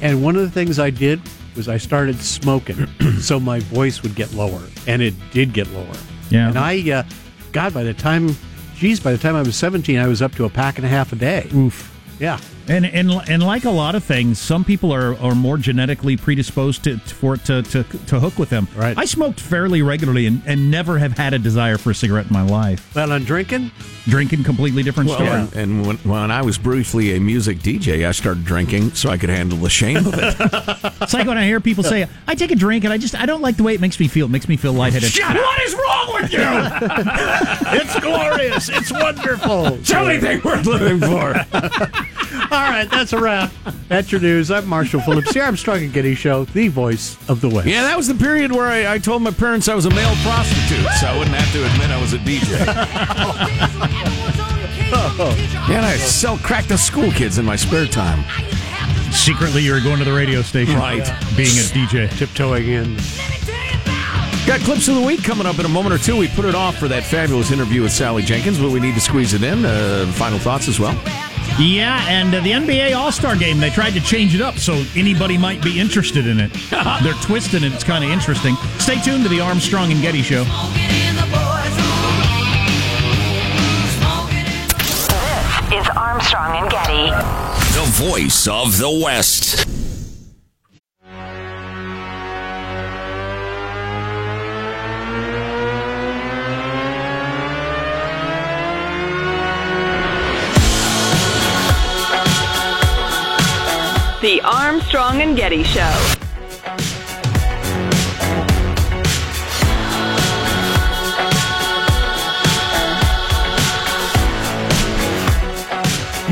[0.01, 1.21] and one of the things I did
[1.59, 2.87] was I started smoking,
[3.21, 5.97] so my voice would get lower, and it did get lower.
[6.31, 6.49] Yeah.
[6.49, 7.03] And I, uh,
[7.53, 8.35] God, by the time,
[8.77, 10.89] geez, by the time I was 17, I was up to a pack and a
[10.89, 11.51] half a day.
[11.53, 11.95] Oof.
[12.19, 12.39] Yeah.
[12.69, 16.85] And and and like a lot of things, some people are, are more genetically predisposed
[16.85, 18.69] to for it to, to to hook with them.
[18.77, 18.97] Right.
[18.97, 22.33] I smoked fairly regularly and, and never have had a desire for a cigarette in
[22.33, 22.95] my life.
[22.95, 23.71] Well, on drinking,
[24.09, 25.31] Drinking completely different Well, story.
[25.31, 29.19] and, and when, when I was briefly a music DJ, I started drinking so I
[29.19, 30.93] could handle the shame of it.
[31.09, 33.25] It's like when I hear people say, "I take a drink and I just I
[33.25, 34.27] don't like the way it makes me feel.
[34.27, 35.43] It makes me feel lightheaded." Shut up.
[35.43, 36.39] What is wrong with you?
[37.81, 38.69] it's glorious.
[38.69, 39.67] It's wonderful.
[39.67, 41.35] It's the only thing worth living for.
[42.51, 43.53] All right, that's a wrap.
[43.89, 44.51] That's your news.
[44.51, 47.67] I'm Marshall Phillips, the Armstrong and Getty Show, the voice of the West.
[47.67, 50.15] Yeah, that was the period where I, I told my parents I was a male
[50.23, 52.59] prostitute, so I wouldn't have to admit I was a DJ.
[55.69, 58.25] yeah, and I sell crack to school kids in my spare time.
[59.13, 61.05] Secretly, you were going to the radio station, Right.
[61.37, 62.09] Being a DJ.
[62.17, 62.97] Tiptoeing in.
[64.47, 66.17] Got clips of the week coming up in a moment or two.
[66.17, 69.01] We put it off for that fabulous interview with Sally Jenkins, but we need to
[69.01, 69.67] squeeze it in.
[69.67, 70.99] Uh, final thoughts as well.
[71.59, 74.85] Yeah, and uh, the NBA All Star game, they tried to change it up so
[74.95, 76.53] anybody might be interested in it.
[77.03, 77.73] They're twisting it.
[77.73, 78.55] It's kind of interesting.
[78.79, 80.45] Stay tuned to the Armstrong and Getty Show.
[85.69, 87.11] This is Armstrong and Getty.
[87.75, 89.78] The voice of the West.
[104.21, 105.81] The Armstrong and Getty Show.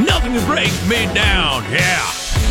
[0.04, 1.62] Nothing to break me down.
[1.70, 2.02] Yeah.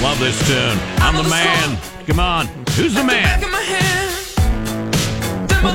[0.02, 0.80] Love this tune.
[1.00, 1.78] I'm the man.
[2.08, 2.48] Come on.
[2.78, 3.42] Who's the man?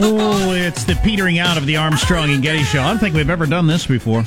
[0.03, 2.81] Oh, it's the petering out of the Armstrong and Getty Show.
[2.81, 4.25] I don't think we've ever done this before.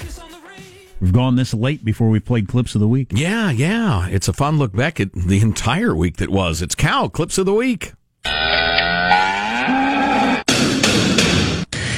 [1.04, 3.12] We've gone this late before we played clips of the week.
[3.14, 4.08] Yeah, yeah.
[4.08, 6.62] It's a fun look back at the entire week that was.
[6.62, 7.92] It's Cow Clips of the Week.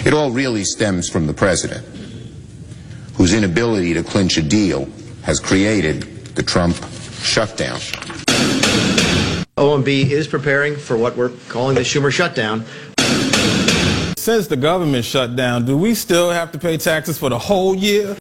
[0.04, 1.86] It all really stems from the president,
[3.14, 4.90] whose inability to clinch a deal
[5.22, 6.02] has created
[6.34, 6.76] the Trump
[7.22, 7.78] shutdown.
[9.56, 12.66] OMB is preparing for what we're calling the Schumer shutdown.
[14.18, 17.76] Since the government shut down, do we still have to pay taxes for the whole
[17.76, 18.18] year?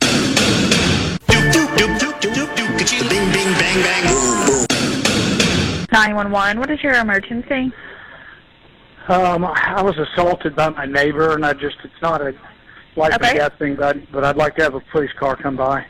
[5.93, 7.73] 911, what is your emergency?
[9.09, 12.35] Um, I was assaulted by my neighbor, and I just, it's not a
[12.97, 13.31] life Okay.
[13.31, 15.85] and death thing, but, I'd- but I'd like to have a police car come by.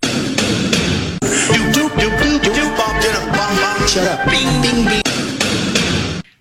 [3.87, 4.27] Shut up.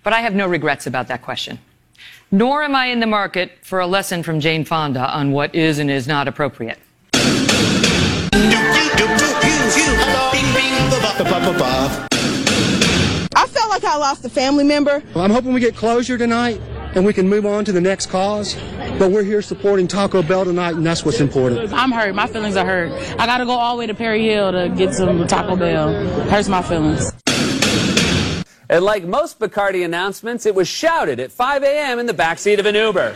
[0.02, 1.58] But I have no regrets about that question.
[2.30, 5.78] Nor am I in the market for a lesson from Jane Fonda on what is
[5.78, 6.78] and is not appropriate.
[13.36, 15.02] I felt like I lost a family member.
[15.14, 16.60] Well, I'm hoping we get closure tonight
[16.94, 18.54] and we can move on to the next cause.
[18.98, 21.72] But we're here supporting Taco Bell tonight, and that's what's important.
[21.72, 22.14] I'm hurt.
[22.14, 22.92] My feelings are hurt.
[23.18, 25.92] I got to go all the way to Perry Hill to get some Taco Bell.
[26.28, 27.10] Hurts my feelings.
[28.68, 31.98] And like most Bacardi announcements, it was shouted at 5 a.m.
[31.98, 33.14] in the backseat of an Uber.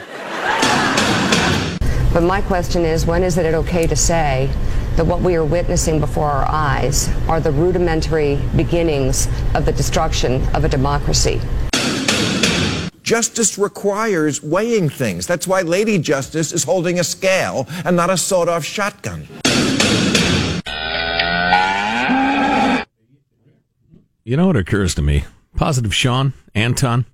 [2.13, 4.51] But my question is, when is it okay to say
[4.99, 10.45] that what we are witnessing before our eyes are the rudimentary beginnings of the destruction
[10.57, 11.41] of a democracy?
[13.05, 15.25] Justice requires weighing things.
[15.25, 19.29] That's why Lady Justice is holding a scale and not a sawed off shotgun.
[24.25, 25.25] You know what occurs to me?
[25.55, 27.07] Positive Sean, Anton,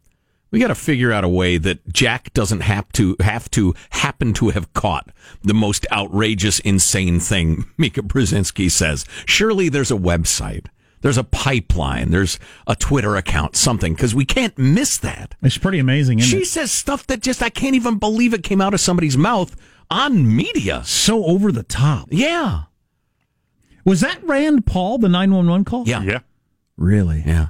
[0.55, 4.33] we got to figure out a way that Jack doesn't have to have to happen
[4.35, 5.11] to have caught
[5.43, 9.05] the most outrageous, insane thing Mika Brzezinski says.
[9.27, 10.67] Surely there's a website,
[11.01, 12.39] there's a pipeline, there's
[12.69, 15.35] a Twitter account, something, because we can't miss that.
[15.43, 16.47] It's pretty amazing, isn't She it?
[16.47, 19.57] says stuff that just I can't even believe it came out of somebody's mouth
[19.91, 20.83] on media.
[20.85, 22.09] So over the top.
[22.13, 22.63] Yeah.
[23.85, 25.87] Was that Rand Paul, the 911 call?
[25.87, 26.03] Yeah.
[26.03, 26.21] Yeah.
[26.77, 27.23] Really?
[27.27, 27.49] Yeah.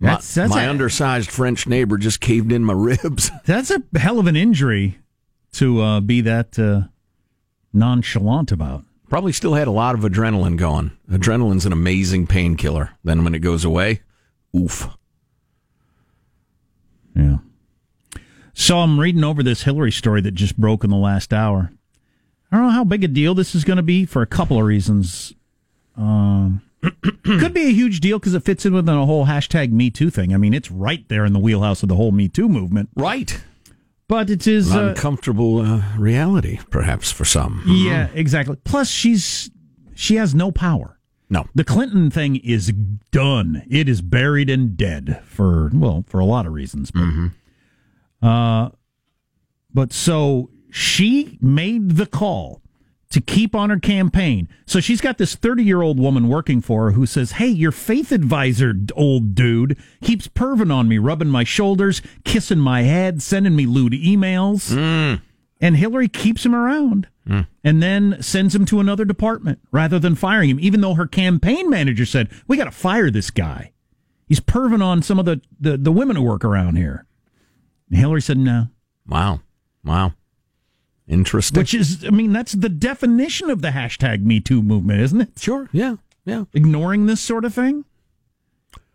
[0.00, 3.30] That's, my that's, my a, undersized French neighbor just caved in my ribs.
[3.44, 4.98] that's a hell of an injury
[5.52, 6.88] to uh, be that uh,
[7.72, 8.84] nonchalant about.
[9.08, 10.92] Probably still had a lot of adrenaline going.
[11.10, 12.96] Adrenaline's an amazing painkiller.
[13.02, 14.00] Then when it goes away,
[14.56, 14.88] oof.
[17.14, 17.38] Yeah.
[18.54, 21.72] So I'm reading over this Hillary story that just broke in the last hour.
[22.50, 24.58] I don't know how big a deal this is going to be for a couple
[24.58, 25.34] of reasons.
[25.96, 26.62] Um,
[27.24, 30.10] could be a huge deal because it fits in with the whole hashtag Me Too
[30.10, 30.32] thing.
[30.34, 32.88] I mean, it's right there in the wheelhouse of the whole Me Too movement.
[32.96, 33.40] Right.
[34.08, 34.70] But it is.
[34.72, 37.62] An Uh, uncomfortable uh, reality, perhaps, for some.
[37.66, 38.56] yeah, exactly.
[38.64, 39.50] Plus, she's
[39.94, 40.98] she has no power.
[41.28, 41.44] No.
[41.54, 42.72] The Clinton thing is
[43.12, 43.62] done.
[43.70, 46.90] It is buried and dead for well, for a lot of reasons.
[46.90, 48.70] But, uh,
[49.72, 52.59] but so she made the call
[53.10, 54.48] to keep on her campaign.
[54.66, 57.72] So she's got this 30 year old woman working for her who says, Hey, your
[57.72, 63.56] faith advisor, old dude, keeps perving on me, rubbing my shoulders, kissing my head, sending
[63.56, 64.72] me lewd emails.
[64.72, 65.22] Mm.
[65.60, 67.46] And Hillary keeps him around mm.
[67.62, 71.68] and then sends him to another department rather than firing him, even though her campaign
[71.68, 73.72] manager said, We got to fire this guy.
[74.26, 77.06] He's perving on some of the, the, the women who work around here.
[77.88, 78.68] And Hillary said, No.
[79.06, 79.40] Wow.
[79.84, 80.14] Wow.
[81.10, 81.58] Interesting.
[81.58, 85.28] Which is, I mean, that's the definition of the hashtag Me Too movement, isn't it?
[85.38, 85.68] Sure.
[85.72, 85.96] Yeah.
[86.24, 86.44] Yeah.
[86.54, 87.84] Ignoring this sort of thing?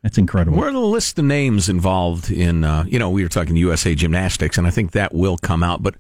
[0.02, 0.58] That's incredible.
[0.58, 3.96] What are the list of names involved in, uh, you know, we were talking USA
[3.96, 5.96] Gymnastics, and I think that will come out, but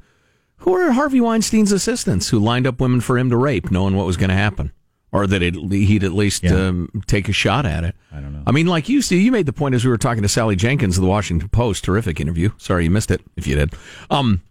[0.58, 4.06] who are Harvey Weinstein's assistants who lined up women for him to rape, knowing what
[4.06, 4.71] was going to happen?
[5.12, 7.95] Or that it, he'd at least um, take a shot at it.
[8.12, 8.43] I don't know.
[8.45, 10.56] I mean, like you, Steve, you made the point as we were talking to Sally
[10.56, 11.84] Jenkins of the Washington Post.
[11.86, 12.51] Terrific interview.
[12.58, 13.73] Sorry you missed it, if you did.
[14.10, 14.41] Um,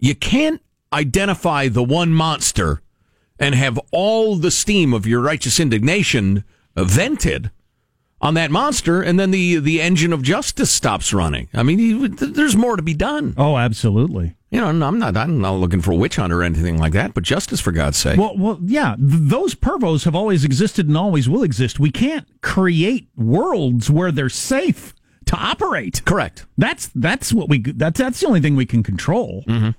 [0.00, 0.60] you can't
[0.92, 2.82] identify the one monster
[3.38, 6.44] and have all the steam of your righteous indignation
[6.76, 7.50] vented
[8.20, 11.48] on that monster, and then the the engine of justice stops running.
[11.54, 13.34] I mean, there's more to be done.
[13.38, 14.36] Oh, absolutely.
[14.50, 17.14] You know, I'm not I'm not looking for a witch hunt or anything like that,
[17.14, 18.18] but justice for God's sake.
[18.18, 21.80] Well, well, yeah, th- those pervos have always existed and always will exist.
[21.80, 24.94] We can't create worlds where they're safe
[25.26, 26.02] to operate.
[26.04, 26.46] Correct.
[26.58, 29.44] That's that's what we that's that's the only thing we can control.
[29.46, 29.70] Mm-hmm.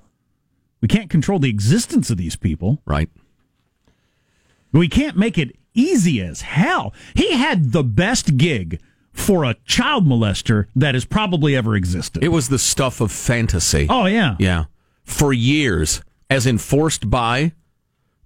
[0.82, 2.82] We can't control the existence of these people.
[2.84, 3.08] Right.
[4.72, 6.92] We can't make it easy as hell.
[7.14, 8.80] He had the best gig
[9.12, 12.24] for a child molester that has probably ever existed.
[12.24, 13.86] It was the stuff of fantasy.
[13.88, 14.36] Oh yeah.
[14.38, 14.64] Yeah.
[15.04, 17.52] For years, as enforced by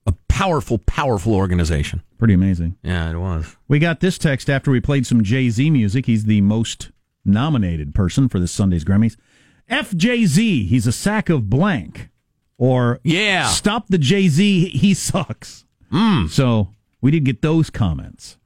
[0.06, 2.02] a powerful, powerful organization.
[2.18, 2.76] Pretty amazing.
[2.82, 3.56] Yeah, it was.
[3.68, 6.06] We got this text after we played some Jay Z music.
[6.06, 6.90] He's the most
[7.24, 9.16] nominated person for this Sunday's Grammys.
[9.68, 12.08] FJZ, he's a sack of blank.
[12.58, 15.64] Or yeah, stop the Jay Z, he sucks.
[15.92, 16.28] Mm.
[16.30, 18.38] So we did get those comments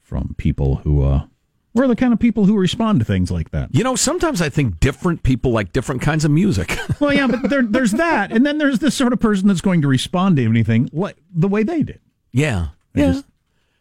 [0.00, 1.26] from people who uh,
[1.74, 3.74] we're the kind of people who respond to things like that.
[3.74, 6.76] You know, sometimes I think different people like different kinds of music.
[7.00, 9.80] well, yeah, but there, there's that, and then there's this sort of person that's going
[9.82, 12.00] to respond to anything like the way they did.
[12.32, 13.12] Yeah, I yeah.
[13.12, 13.24] just-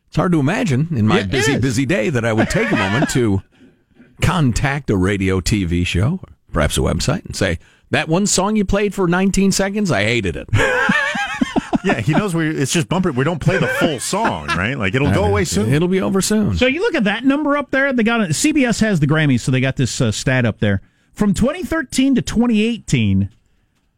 [0.08, 2.76] it's hard to imagine in my Yeah, busy, busy day that I would take a
[2.76, 3.42] moment to
[4.22, 7.60] contact a radio, TV show, or perhaps a website, and say
[7.92, 10.50] that one song you played for 19 seconds, I hated it.
[11.84, 12.50] yeah, he knows we.
[12.50, 13.12] It's just bumper.
[13.12, 14.78] We don't play the full song, right?
[14.78, 15.74] Like it'll go away soon.
[15.74, 16.58] It'll be over soon.
[16.58, 17.94] So you look at that number up there.
[17.94, 18.30] They got it.
[18.32, 20.82] CBS has the Grammys, so they got this uh, stat up there
[21.14, 23.30] from 2013 to 2018.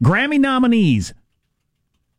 [0.03, 1.13] Grammy nominees.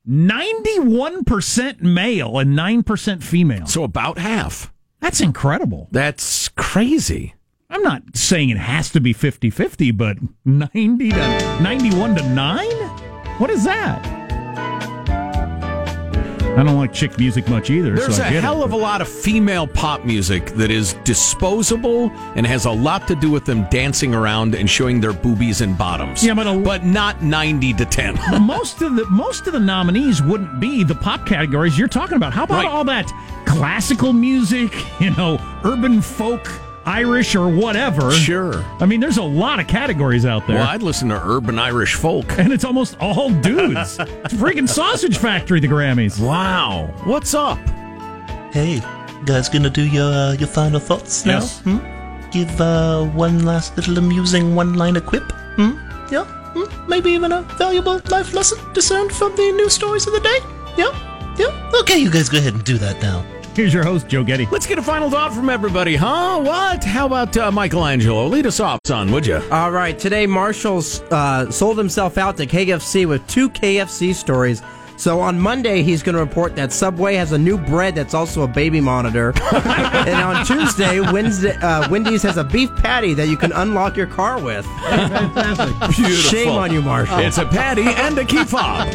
[0.09, 3.67] 91% male and 9% female.
[3.67, 4.73] So about half.
[5.01, 5.89] That's incredible.
[5.91, 7.35] That's crazy.
[7.75, 11.17] I'm not saying it has to be 50 50, but 90 to
[11.61, 12.67] 91 to 9?
[13.39, 14.01] What is that?
[16.57, 17.97] I don't like chick music much either.
[17.97, 18.67] There's so I a hell it.
[18.67, 23.17] of a lot of female pop music that is disposable and has a lot to
[23.17, 26.25] do with them dancing around and showing their boobies and bottoms.
[26.25, 28.21] Yeah, but a- but not 90 to 10.
[28.47, 32.33] Most of the most of the nominees wouldn't be the pop categories you're talking about.
[32.33, 32.73] How about Right.
[32.73, 33.11] all that
[33.47, 36.47] classical music, you know, urban folk,
[36.87, 38.11] Irish or whatever?
[38.13, 38.65] Sure.
[38.81, 40.57] I mean, there's a lot of categories out there.
[40.57, 42.39] Well, I'd listen to urban Irish folk.
[42.39, 43.99] and it's almost all dudes.
[44.01, 46.21] it's freaking sausage factory, the Grammys.
[46.21, 46.93] Wow.
[47.05, 47.59] What's up?
[48.53, 48.81] Hey,
[49.25, 51.39] guys gonna do your uh, your final thoughts now?
[51.41, 51.61] Yes.
[51.61, 51.79] Hmm?
[52.31, 55.25] Give uh, one last little amusing one-liner quip?
[55.57, 55.73] Hmm?
[56.13, 56.25] Yeah?
[56.55, 56.89] Hmm?
[56.89, 60.39] Maybe even a valuable life lesson discerned from the news stories of the day?
[60.77, 60.91] Yeah?
[61.39, 61.71] Yeah?
[61.81, 63.25] Okay, you guys go ahead and do that now.
[63.55, 64.47] Here's your host, Joe Getty.
[64.51, 66.41] Let's get a final thought from everybody, huh?
[66.43, 66.83] What?
[66.83, 68.27] How about uh, Michael Angelo?
[68.27, 69.41] Lead us off, son, would you?
[69.53, 74.61] All right, today Marshall's uh, sold himself out to KFC with two KFC stories.
[74.97, 78.43] So on Monday, he's going to report that Subway has a new bread that's also
[78.43, 79.33] a baby monitor.
[79.53, 84.07] and on Tuesday, Wednesday, uh, Wendy's has a beef patty that you can unlock your
[84.07, 84.65] car with.
[84.67, 85.97] Fantastic.
[85.97, 86.31] Beautiful.
[86.31, 87.19] Shame on you, Marshall.
[87.21, 88.89] It's a patty and a key fob.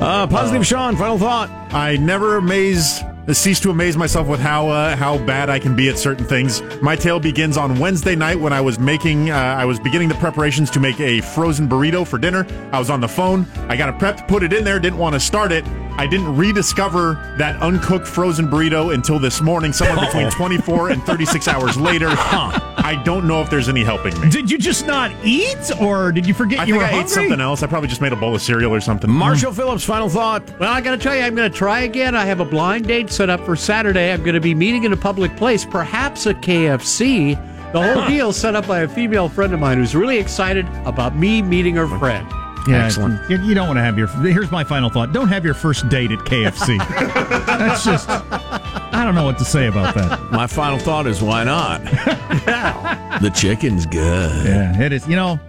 [0.00, 1.50] Uh, positive Sean, final thought.
[1.72, 3.02] I never amaze,
[3.34, 6.62] cease to amaze myself with how uh, how bad I can be at certain things.
[6.80, 10.14] My tale begins on Wednesday night when I was making, uh, I was beginning the
[10.14, 12.46] preparations to make a frozen burrito for dinner.
[12.72, 13.46] I was on the phone.
[13.68, 15.64] I got it prepped, put it in there, didn't want to start it.
[15.98, 21.48] I didn't rediscover that uncooked frozen burrito until this morning, somewhere between 24 and 36
[21.48, 22.08] hours later.
[22.10, 22.52] Huh.
[22.76, 24.30] I don't know if there's any helping me.
[24.30, 27.04] Did you just not eat, or did you forget I you think were I hungry?
[27.04, 27.62] ate something else.
[27.62, 29.10] I probably just made a bowl of cereal or something.
[29.10, 30.48] Marshall Phillips, final thought.
[30.60, 32.14] Well, I got to tell you, I'm going to try again.
[32.14, 34.12] I have a blind date set up for Saturday.
[34.12, 37.34] I'm going to be meeting in a public place, perhaps a KFC.
[37.72, 41.16] The whole deal set up by a female friend of mine who's really excited about
[41.16, 42.26] me meeting her friend.
[42.68, 43.30] Yeah, Excellent.
[43.30, 44.06] You, you don't want to have your.
[44.08, 45.12] Here's my final thought.
[45.12, 46.78] Don't have your first date at KFC.
[47.46, 48.08] That's just.
[48.08, 50.30] I don't know what to say about that.
[50.32, 51.82] My final thought is why not?
[53.22, 54.46] the chicken's good.
[54.46, 55.06] Yeah, it is.
[55.06, 55.40] You know,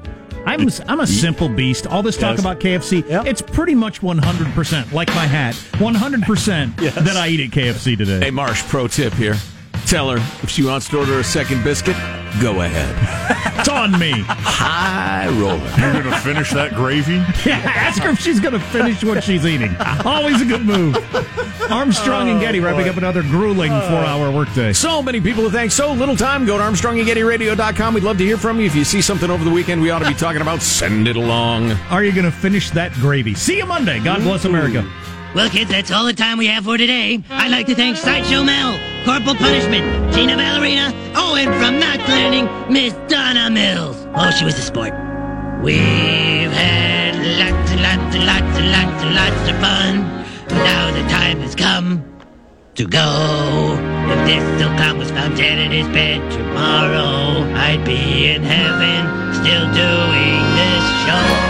[0.46, 1.88] I'm I'm a simple beast.
[1.88, 2.40] All this talk Yes.
[2.40, 5.56] about KFC, it's pretty much 100 percent like my hat.
[5.80, 8.20] 100 percent that I eat at KFC today.
[8.26, 9.36] Hey, Marsh, pro tip here.
[9.90, 11.96] Tell her if she wants to order a second biscuit,
[12.40, 13.58] go ahead.
[13.60, 14.12] It's on me.
[14.28, 15.58] High roller.
[15.80, 17.16] You're going to finish that gravy?
[17.44, 19.76] Yeah, ask her if she's going to finish what she's eating.
[20.06, 20.96] Always a good move.
[21.72, 23.82] Armstrong and Getty oh, wrapping up another grueling oh.
[23.90, 24.74] four-hour workday.
[24.74, 25.72] So many people to thank.
[25.72, 26.46] So little time.
[26.46, 27.96] Go to ArmstrongandGettyRadio.com.
[27.96, 28.68] We'd love to hear from you.
[28.68, 31.16] If you see something over the weekend we ought to be talking about, send it
[31.16, 31.72] along.
[31.90, 33.34] Are you going to finish that gravy?
[33.34, 34.00] See you Monday.
[34.00, 34.88] God bless America.
[35.36, 37.24] Well, kids, that's all the time we have for today.
[37.30, 42.74] I'd like to thank Sideshow Mel, Corporal Punishment, Tina Ballerina, oh, and from Knots Landing,
[42.74, 44.08] Miss Donna Mills.
[44.16, 44.92] Oh, she was a sport.
[45.62, 50.26] We've had lots and lots and lots and lots and lots of fun.
[50.48, 52.04] But now the time has come
[52.74, 53.78] to go.
[54.10, 59.68] If this silk was found dead in his bed tomorrow, I'd be in heaven still
[59.76, 61.49] doing this show.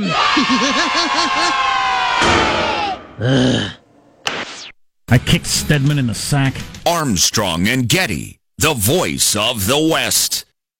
[0.00, 0.10] Time.
[3.20, 3.70] Ugh.
[5.08, 6.54] I kicked Stedman in the sack.
[6.84, 10.45] Armstrong and Getty, the voice of the West.